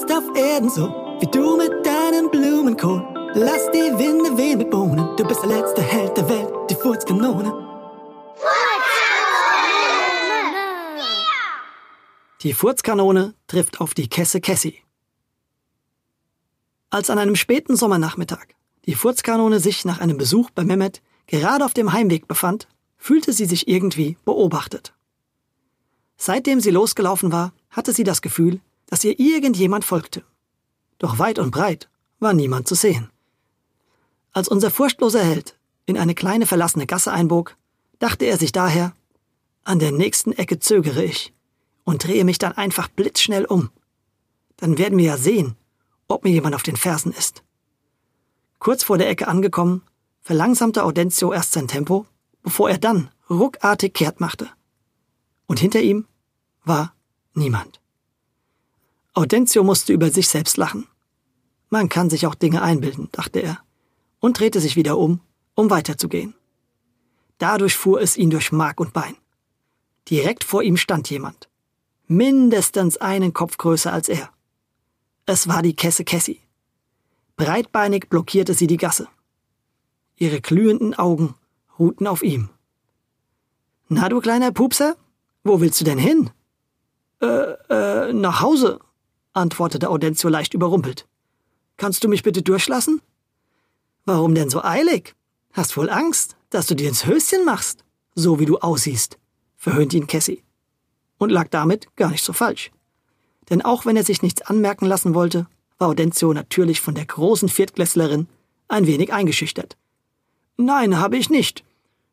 [0.00, 0.88] jetzt auf Erden so,
[1.20, 3.06] wie du mit deinem Blumenkohl.
[3.34, 7.66] Lass die Winde wehen mit Bohnen, du bist der letzte Held der Welt, die Furzkanone.
[12.42, 14.78] Die Furzkanone trifft auf die Kesse Cassie.
[16.88, 18.46] Als an einem späten Sommernachmittag
[18.86, 23.44] die Furzkanone sich nach einem Besuch bei Mehmet gerade auf dem Heimweg befand, fühlte sie
[23.44, 24.94] sich irgendwie beobachtet.
[26.16, 30.22] Seitdem sie losgelaufen war, hatte sie das Gefühl, dass ihr irgendjemand folgte.
[30.98, 33.08] Doch weit und breit war niemand zu sehen.
[34.32, 37.56] Als unser furchtloser Held in eine kleine verlassene Gasse einbog,
[37.98, 38.94] dachte er sich daher,
[39.64, 41.32] an der nächsten Ecke zögere ich
[41.84, 43.70] und drehe mich dann einfach blitzschnell um.
[44.56, 45.56] Dann werden wir ja sehen,
[46.08, 47.42] ob mir jemand auf den Fersen ist.
[48.58, 49.82] Kurz vor der Ecke angekommen,
[50.20, 52.06] verlangsamte Audencio erst sein Tempo,
[52.42, 54.48] bevor er dann ruckartig kehrt machte.
[55.46, 56.06] Und hinter ihm
[56.64, 56.94] war
[57.34, 57.79] niemand.
[59.20, 60.86] Audencio musste über sich selbst lachen.
[61.68, 63.58] Man kann sich auch Dinge einbilden, dachte er,
[64.18, 65.20] und drehte sich wieder um,
[65.54, 66.32] um weiterzugehen.
[67.36, 69.14] Dadurch fuhr es ihn durch Mark und Bein.
[70.08, 71.50] Direkt vor ihm stand jemand.
[72.06, 74.30] Mindestens einen Kopf größer als er.
[75.26, 76.40] Es war die Kesse Cassie.
[77.36, 79.06] Breitbeinig blockierte sie die Gasse.
[80.16, 81.34] Ihre glühenden Augen
[81.78, 82.48] ruhten auf ihm.
[83.88, 84.96] Na, du kleiner Pupser,
[85.44, 86.30] wo willst du denn hin?
[87.20, 88.80] Äh, äh, nach Hause,
[89.32, 91.06] antwortete Audencio leicht überrumpelt.
[91.76, 93.00] Kannst du mich bitte durchlassen?
[94.04, 95.14] Warum denn so eilig?
[95.52, 99.18] Hast wohl Angst, dass du dir ins Höschen machst, so wie du aussiehst,
[99.56, 100.42] verhöhnte ihn Cassie.
[101.18, 102.70] Und lag damit gar nicht so falsch.
[103.50, 105.46] Denn auch wenn er sich nichts anmerken lassen wollte,
[105.78, 108.28] war Audencio natürlich von der großen Viertklässlerin
[108.68, 109.76] ein wenig eingeschüchtert.
[110.56, 111.64] Nein, habe ich nicht,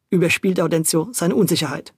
[0.09, 1.93] überspielt Audencio seine Unsicherheit.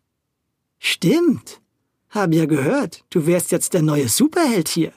[0.79, 1.61] Stimmt.
[2.09, 4.93] Hab ja gehört, du wärst jetzt der neue Superheld hier.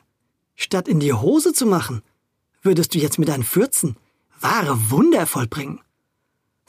[0.54, 2.02] Statt in die Hose zu machen,
[2.62, 3.96] würdest du jetzt mit deinen Fürzen
[4.40, 5.80] wahre Wunder vollbringen.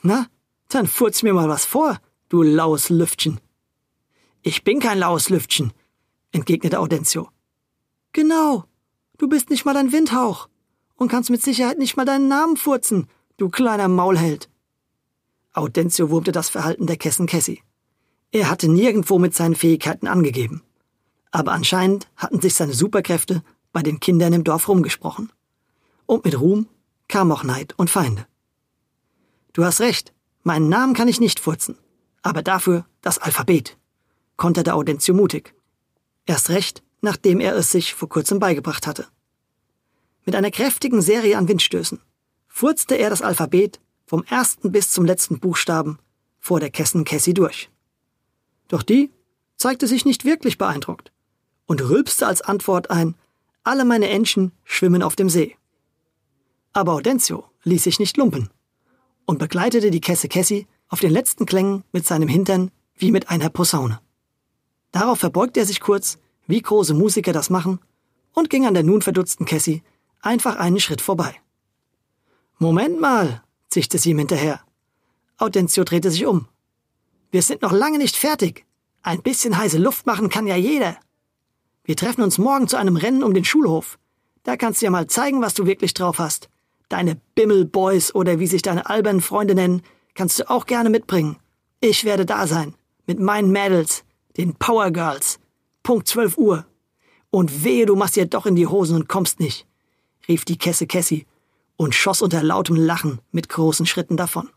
[0.02, 0.26] Na,
[0.68, 3.40] dann furz mir mal was vor, du laues Lüftchen.
[4.42, 5.72] Ich bin kein laues Lüftchen,
[6.32, 7.28] entgegnete Audencio.
[8.12, 8.64] Genau,
[9.18, 10.48] du bist nicht mal ein Windhauch
[10.96, 14.48] und kannst mit Sicherheit nicht mal deinen Namen furzen, du kleiner Maulheld.
[15.52, 17.62] Audencio wurmte das Verhalten der Kessen Cassie.
[18.32, 20.62] Er hatte nirgendwo mit seinen Fähigkeiten angegeben.
[21.30, 23.42] Aber anscheinend hatten sich seine Superkräfte
[23.74, 25.30] bei den Kindern im Dorf rumgesprochen.
[26.06, 26.68] Und mit Ruhm
[27.08, 28.26] kam auch Neid und Feinde.
[29.52, 30.14] Du hast recht,
[30.44, 31.76] meinen Namen kann ich nicht furzen,
[32.22, 33.76] aber dafür das Alphabet,
[34.36, 35.54] konterte Audencio mutig.
[36.24, 39.08] Erst recht, nachdem er es sich vor kurzem beigebracht hatte.
[40.24, 42.00] Mit einer kräftigen Serie an Windstößen
[42.46, 45.98] furzte er das Alphabet vom ersten bis zum letzten Buchstaben
[46.38, 47.70] vor der Kessen Cassie durch.
[48.68, 49.10] Doch die
[49.56, 51.12] zeigte sich nicht wirklich beeindruckt
[51.66, 53.16] und rülpste als Antwort ein,
[53.64, 55.56] alle meine Entchen schwimmen auf dem See.
[56.72, 58.50] Aber Audencio ließ sich nicht lumpen
[59.26, 63.48] und begleitete die Kesse Cassie auf den letzten Klängen mit seinem Hintern wie mit einer
[63.48, 64.00] Posaune.
[64.92, 67.80] Darauf verbeugte er sich kurz, wie große Musiker das machen,
[68.32, 69.82] und ging an der nun verdutzten Cassie
[70.20, 71.34] einfach einen Schritt vorbei.
[72.58, 74.60] Moment mal, zischte sie ihm hinterher.
[75.38, 76.48] Audencio drehte sich um.
[77.30, 78.64] Wir sind noch lange nicht fertig.
[79.02, 80.96] Ein bisschen heiße Luft machen kann ja jeder.
[81.86, 83.98] Wir treffen uns morgen zu einem Rennen um den Schulhof.
[84.42, 86.48] Da kannst du ja mal zeigen, was du wirklich drauf hast.
[86.88, 89.82] Deine Bimmelboys oder wie sich deine albernen Freunde nennen,
[90.14, 91.36] kannst du auch gerne mitbringen.
[91.80, 92.74] Ich werde da sein.
[93.06, 94.04] Mit meinen Mädels,
[94.38, 95.38] den Power Girls.
[95.82, 96.66] Punkt 12 Uhr.
[97.30, 99.66] Und wehe, du machst dir doch in die Hosen und kommst nicht,
[100.26, 101.26] rief die Kesse Cassie
[101.76, 104.48] und schoss unter lautem Lachen mit großen Schritten davon.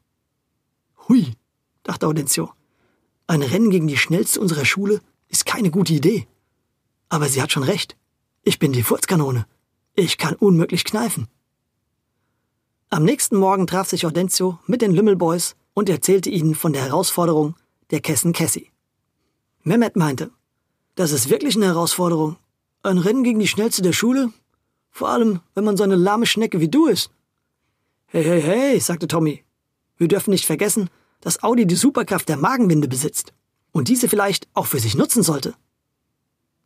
[1.10, 1.34] Hui,
[1.84, 2.52] dachte Audencio.
[3.26, 6.28] Ein Rennen gegen die schnellste unserer Schule ist keine gute Idee.
[7.10, 7.96] Aber sie hat schon recht.
[8.44, 9.46] Ich bin die Furzkanone.
[9.94, 11.28] Ich kann unmöglich kneifen.
[12.90, 17.56] Am nächsten Morgen traf sich Audencio mit den Lümmelboys und erzählte ihnen von der Herausforderung
[17.92, 18.72] der Kessen Cassie.
[19.64, 20.32] Mehmet meinte,
[20.96, 22.38] das ist wirklich eine Herausforderung.
[22.84, 24.32] Ein Rennen gegen die schnellste der Schule?
[24.90, 27.12] Vor allem, wenn man so eine lahme Schnecke wie du ist.
[28.08, 29.44] Hey, hey, hey, sagte Tommy.
[29.98, 30.90] Wir dürfen nicht vergessen,
[31.22, 33.34] dass Audi die Superkraft der Magenwinde besitzt
[33.72, 35.54] und diese vielleicht auch für sich nutzen sollte.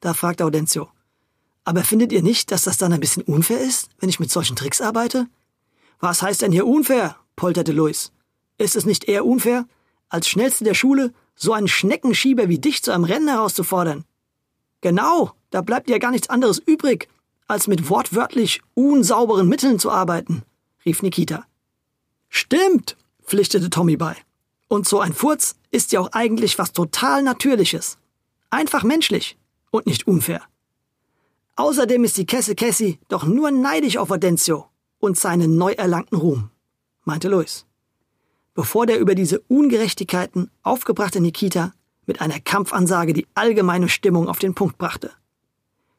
[0.02, 0.90] Da fragte Audencio.
[1.64, 4.56] Aber findet ihr nicht, dass das dann ein bisschen unfair ist, wenn ich mit solchen
[4.56, 5.28] Tricks arbeite?
[6.00, 7.16] Was heißt denn hier unfair?
[7.36, 8.12] polterte Luis.
[8.58, 9.66] Ist es nicht eher unfair,
[10.10, 14.06] als Schnellste der Schule so einen Schneckenschieber wie dich zu einem Rennen herauszufordern?
[14.82, 17.08] Genau, da bleibt ja gar nichts anderes übrig,
[17.48, 20.44] als mit wortwörtlich unsauberen Mitteln zu arbeiten,
[20.86, 21.46] rief Nikita.
[22.30, 24.16] Stimmt, pflichtete Tommy bei.
[24.68, 27.98] Und so ein Furz ist ja auch eigentlich was total Natürliches.
[28.50, 29.38] Einfach menschlich
[29.72, 30.42] und nicht unfair.
[31.56, 34.68] Außerdem ist die Kesse Cassie doch nur neidisch auf Audencio
[35.00, 36.50] und seinen neu erlangten Ruhm,
[37.04, 37.66] meinte Louis.
[38.54, 41.74] Bevor der über diese Ungerechtigkeiten aufgebrachte Nikita
[42.06, 45.12] mit einer Kampfansage die allgemeine Stimmung auf den Punkt brachte.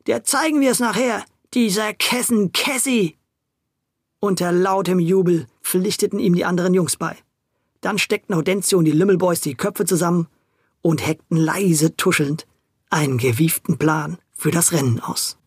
[0.06, 3.16] Der zeigen wir es nachher, dieser Kessen Cassie!
[4.20, 7.16] Unter lautem Jubel pflichteten ihm die anderen Jungs bei.
[7.80, 10.28] Dann steckten Audencio und die Lümmelboys die Köpfe zusammen
[10.80, 12.46] und heckten leise tuschelnd
[12.92, 15.38] einen gewieften Plan für das Rennen aus.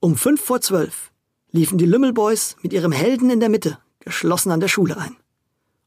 [0.00, 1.12] Um fünf vor zwölf
[1.50, 5.16] liefen die Lümmelboys mit ihrem Helden in der Mitte geschlossen an der Schule ein.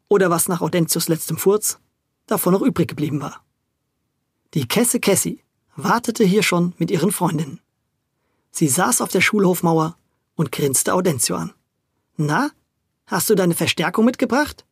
[0.08, 1.80] Oder was nach Audentius letztem Furz
[2.28, 3.44] davon noch übrig geblieben war.
[4.54, 5.44] Die Kesse Cassie
[5.76, 7.60] wartete hier schon mit ihren Freundinnen.
[8.52, 9.98] Sie saß auf der Schulhofmauer
[10.36, 11.54] und grinste Audencio an.
[12.18, 12.52] Na,
[13.06, 14.66] hast du deine Verstärkung mitgebracht?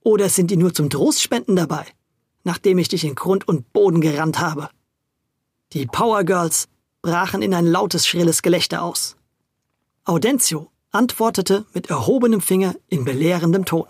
[0.00, 1.86] Oder sind die nur zum Trostspenden dabei,
[2.44, 4.68] nachdem ich dich in Grund und Boden gerannt habe?
[5.72, 6.68] Die Power Girls
[7.02, 9.16] brachen in ein lautes, schrilles Gelächter aus.
[10.04, 13.86] Audencio antwortete mit erhobenem Finger in belehrendem Ton.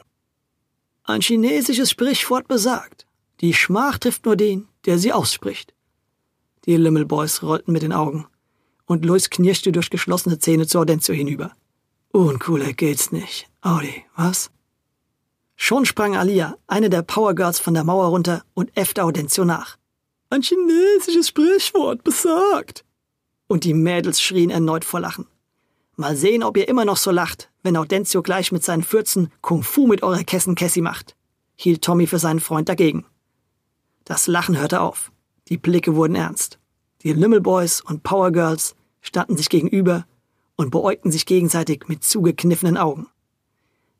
[1.03, 3.07] Ein chinesisches Sprichwort besagt,
[3.41, 5.75] die Schmach trifft nur den, der sie ausspricht.
[6.65, 8.27] Die Lümmelboys rollten mit den Augen,
[8.87, 11.53] und Louis knirschte durch geschlossene Zähne zu Audencio hinüber.
[12.11, 13.49] Uncooler geht's nicht.
[13.61, 14.51] Audi, was?
[15.57, 19.77] Schon sprang Alia, eine der Power Girls, von der Mauer runter und äffte Audencio nach.
[20.31, 22.85] Ein chinesisches Sprichwort besagt
[23.47, 25.27] und die Mädels schrien erneut vor Lachen.
[25.97, 29.63] Mal sehen, ob ihr immer noch so lacht, wenn Audencio gleich mit seinen Fürzen Kung
[29.63, 31.15] Fu mit eurer Kessen Cassie macht,
[31.55, 33.07] hielt Tommy für seinen Freund dagegen.
[34.05, 35.13] Das Lachen hörte auf.
[35.49, 36.59] Die Blicke wurden ernst.
[37.03, 40.07] Die Lümmelboys und Power Girls standen sich gegenüber
[40.57, 43.07] und beäugten sich gegenseitig mit zugekniffenen Augen.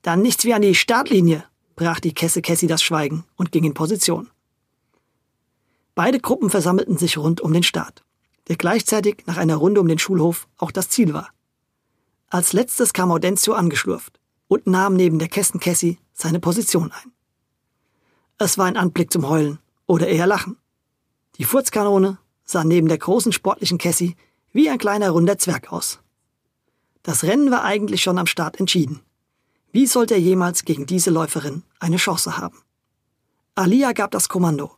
[0.05, 1.43] Dann nichts wie an die Startlinie,
[1.75, 4.31] brach die Kesse Cassie das Schweigen und ging in Position.
[5.97, 8.05] Beide Gruppen versammelten sich rund um den Start
[8.49, 11.31] der gleichzeitig nach einer Runde um den Schulhof auch das Ziel war.
[12.29, 17.13] Als letztes kam Audencio angeschlurft und nahm neben der Kästen Cassie seine Position ein.
[18.39, 20.57] Es war ein Anblick zum Heulen oder eher Lachen.
[21.39, 24.17] Die Furzkanone sah neben der großen sportlichen Cassie
[24.53, 26.01] wie ein kleiner runder Zwerg aus.
[27.03, 29.01] Das Rennen war eigentlich schon am Start entschieden.
[29.75, 32.63] Wie sollte er jemals gegen diese Läuferin eine Chance haben?
[33.57, 34.71] Alia gab das Kommando.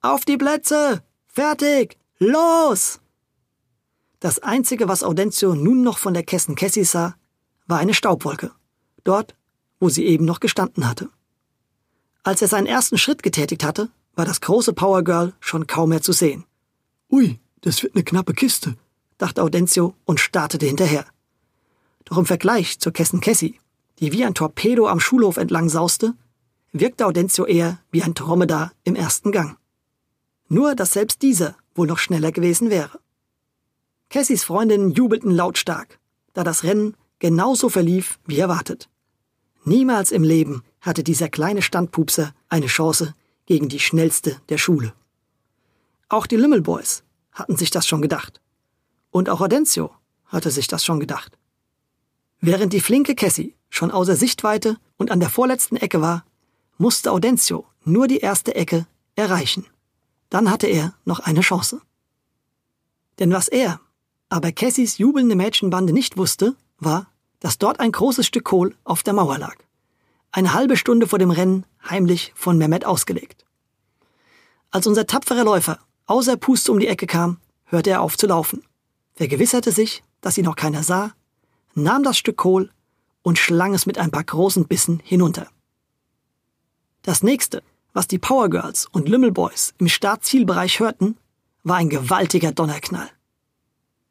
[0.00, 1.02] Auf die Plätze!
[1.26, 1.98] Fertig!
[2.20, 3.00] Los!
[4.20, 7.16] Das Einzige, was Audencio nun noch von der Kessen Cassie sah,
[7.66, 8.52] war eine Staubwolke,
[9.02, 9.34] dort,
[9.80, 11.08] wo sie eben noch gestanden hatte.
[12.22, 16.02] Als er seinen ersten Schritt getätigt hatte, war das große Power Girl schon kaum mehr
[16.02, 16.44] zu sehen.
[17.10, 18.76] Ui, das wird eine knappe Kiste,
[19.18, 21.06] dachte Audencio und startete hinterher.
[22.04, 23.58] Doch im Vergleich zur Kessen Cassie,
[23.98, 26.14] die wie ein Torpedo am Schulhof entlang sauste,
[26.72, 29.56] wirkte Audencio eher wie ein Dromedar im ersten Gang.
[30.48, 33.00] Nur, dass selbst dieser wohl noch schneller gewesen wäre.
[34.10, 35.98] Cassies Freundinnen jubelten lautstark,
[36.32, 38.88] da das Rennen genauso verlief wie erwartet.
[39.64, 43.14] Niemals im Leben hatte dieser kleine Standpupser eine Chance
[43.46, 44.94] gegen die schnellste der Schule.
[46.08, 47.02] Auch die Lümmelboys
[47.32, 48.40] hatten sich das schon gedacht.
[49.10, 49.90] Und auch Audencio
[50.26, 51.36] hatte sich das schon gedacht.
[52.40, 56.24] Während die flinke Cassie schon außer Sichtweite und an der vorletzten Ecke war,
[56.78, 59.66] musste Audencio nur die erste Ecke erreichen.
[60.30, 61.80] Dann hatte er noch eine Chance.
[63.18, 63.80] Denn was er,
[64.28, 67.08] aber Cassies jubelnde Mädchenbande nicht wusste, war,
[67.40, 69.56] dass dort ein großes Stück Kohl auf der Mauer lag.
[70.30, 73.44] Eine halbe Stunde vor dem Rennen heimlich von Mehmet ausgelegt.
[74.70, 78.62] Als unser tapferer Läufer außer Puste um die Ecke kam, hörte er auf zu laufen,
[79.14, 81.12] vergewisserte sich, dass ihn noch keiner sah,
[81.74, 82.70] nahm das Stück Kohl
[83.28, 85.48] und schlang es mit ein paar großen Bissen hinunter.
[87.02, 91.18] Das nächste, was die Power Girls und Lümmelboys im Startzielbereich hörten,
[91.62, 93.10] war ein gewaltiger Donnerknall.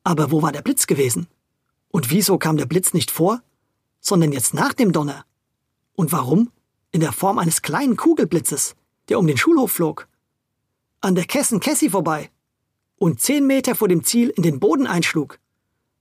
[0.04, 1.26] Aber wo war der Blitz gewesen?
[1.90, 3.42] Und wieso kam der Blitz nicht vor,
[4.02, 5.26] sondern jetzt nach dem Donner?
[5.96, 6.52] Und warum?
[6.92, 8.76] In der Form eines kleinen Kugelblitzes,
[9.10, 10.08] der um den Schulhof flog.
[11.02, 12.30] An der Kessen Cassie vorbei
[12.98, 15.40] und zehn Meter vor dem Ziel in den Boden einschlug,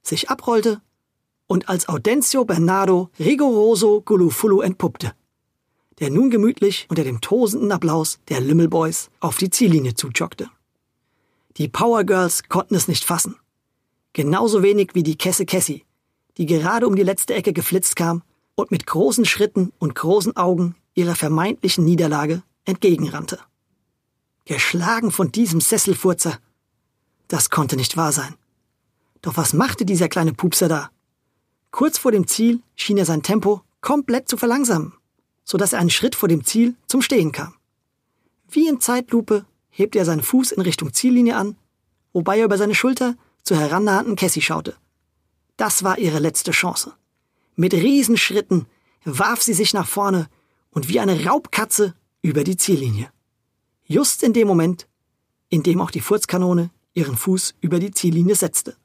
[0.03, 0.83] sich abrollte
[1.47, 5.15] und als Audencio Bernardo rigoroso Gulufulu entpuppte
[5.99, 10.51] der nun gemütlich unter dem tosenden Applaus der Lümmelboys auf die Ziellinie zujoggte.
[11.57, 13.37] Die Power Girls konnten es nicht fassen.
[14.13, 15.85] Genauso wenig wie die Kesse Cassie,
[16.37, 18.23] die gerade um die letzte Ecke geflitzt kam
[18.55, 23.39] und mit großen Schritten und großen Augen ihrer vermeintlichen Niederlage entgegenrannte.
[24.45, 26.39] Geschlagen von diesem Sesselfurzer.
[27.29, 28.35] Das konnte nicht wahr sein.
[29.23, 30.91] Doch was machte dieser kleine Pupser da?
[31.77, 34.93] Kurz vor dem Ziel schien er sein Tempo komplett zu verlangsamen
[35.47, 37.55] so dass er einen Schritt vor dem Ziel zum Stehen kam.
[38.51, 41.57] Wie in Zeitlupe hebt er seinen Fuß in Richtung Ziellinie an,
[42.13, 44.77] wobei er über seine Schulter zur herannahenden Cassie schaute.
[45.57, 46.95] Das war ihre letzte Chance.
[47.55, 48.67] Mit Riesenschritten
[49.05, 50.29] warf sie sich nach vorne
[50.71, 53.11] und wie eine Raubkatze über die Ziellinie.
[53.85, 54.89] Just in dem Moment,
[55.49, 58.77] in dem auch die Furzkanone ihren Fuß über die Ziellinie setzte.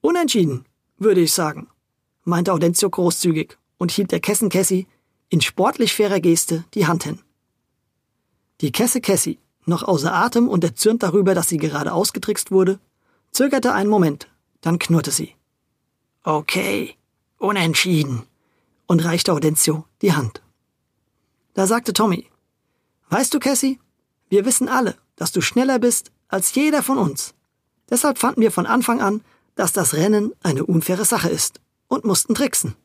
[0.00, 0.64] Unentschieden,
[0.98, 1.68] würde ich sagen,
[2.24, 4.86] meinte Audencio großzügig und hielt der Kessen Cassie
[5.28, 7.20] in sportlich fairer Geste die Hand hin.
[8.60, 12.80] Die Kesse Cassie, noch außer Atem und erzürnt darüber, dass sie gerade ausgetrickst wurde,
[13.30, 14.28] zögerte einen Moment,
[14.60, 15.34] dann knurrte sie.
[16.24, 16.96] Okay,
[17.38, 18.24] unentschieden,
[18.86, 20.42] und reichte Audencio die Hand.
[21.54, 22.26] Da sagte Tommy,
[23.10, 23.78] Weißt du, Cassie,
[24.28, 27.34] wir wissen alle, dass du schneller bist als jeder von uns.
[27.88, 29.22] Deshalb fanden wir von Anfang an,
[29.58, 32.76] dass das Rennen eine unfaire Sache ist und mussten tricksen.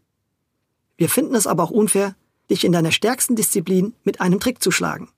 [0.98, 2.16] Wir finden es aber auch unfair,
[2.50, 5.10] dich in deiner stärksten Disziplin mit einem Trick zu schlagen.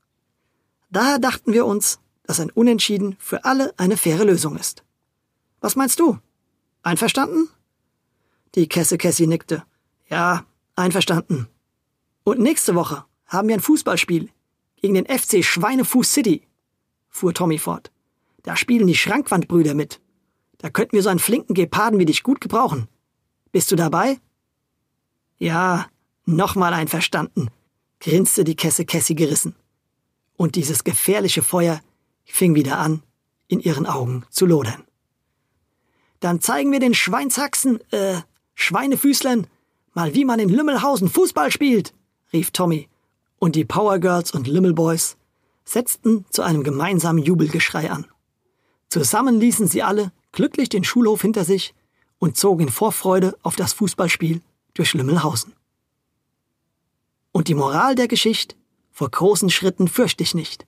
[0.89, 4.83] Daher dachten wir uns, dass ein Unentschieden für alle eine faire Lösung ist.
[5.62, 6.19] Was meinst du?
[6.83, 7.47] Einverstanden?
[8.55, 9.63] Die Kesse Cassie nickte.
[10.09, 10.45] Ja,
[10.75, 11.47] einverstanden.
[12.25, 14.29] Und nächste Woche haben wir ein Fußballspiel
[14.75, 16.45] gegen den FC Schweinefuß City,
[17.07, 17.93] fuhr Tommy fort.
[18.43, 20.01] Da spielen die Schrankwandbrüder mit.
[20.65, 22.88] Da könnten wir so einen flinken Geparden wie dich gut gebrauchen.
[23.51, 24.19] Bist du dabei?
[25.38, 25.86] Ja,
[26.25, 27.51] nochmal einverstanden,
[28.00, 29.55] grinste die Kesse Cassie gerissen.
[30.38, 31.81] Und dieses gefährliche Feuer
[32.24, 33.03] fing wieder an,
[33.48, 34.86] in ihren Augen zu lodern.
[36.19, 38.22] Dann zeigen wir den Schweinshaxen, äh,
[38.55, 39.45] Schweinefüßlern,
[39.93, 41.93] mal wie man in Lümmelhausen Fußball spielt,
[42.34, 42.89] rief Tommy,
[43.38, 45.15] und die Power Girls und Lümmelboys
[45.63, 48.07] setzten zu einem gemeinsamen Jubelgeschrei an.
[48.89, 51.73] Zusammen ließen sie alle glücklich den Schulhof hinter sich
[52.19, 54.41] und zogen in Vorfreude auf das Fußballspiel
[54.75, 55.53] durch Lümmelhausen.
[57.31, 58.55] Und die Moral der Geschichte?
[58.91, 60.65] Vor großen Schritten fürcht dich nicht.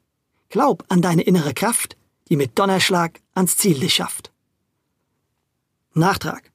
[0.49, 1.95] Glaub an deine innere Kraft,
[2.27, 4.31] die mit Donnerschlag ans Ziel dich schafft.
[5.93, 6.51] Nachtrag.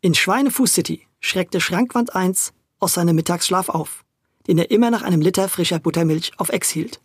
[0.00, 4.04] In Schweinefuß City schreckte Schrankwand 1 aus seinem Mittagsschlaf auf,
[4.46, 7.00] den er immer nach einem Liter frischer Buttermilch auf Ex hielt.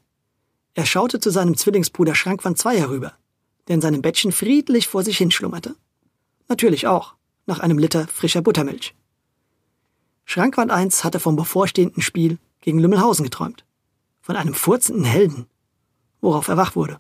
[0.74, 3.18] Er schaute zu seinem Zwillingsbruder Schrankwand 2 herüber,
[3.70, 5.76] der in seinem Bettchen friedlich vor sich hinschlummerte.
[6.48, 7.14] Natürlich auch
[7.46, 8.96] nach einem Liter frischer Buttermilch.
[10.26, 13.64] Schrankwand 1 hatte vom bevorstehenden Spiel gegen Lümmelhausen geträumt.
[14.22, 15.48] Von einem furzenden Helden,
[16.20, 17.00] worauf er wach wurde.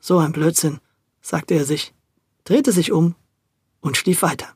[0.00, 0.80] So ein Blödsinn,
[1.22, 1.94] sagte er sich,
[2.44, 3.14] drehte sich um
[3.80, 4.54] und schlief weiter.